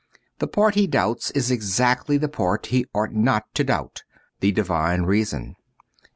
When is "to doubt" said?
3.53-4.01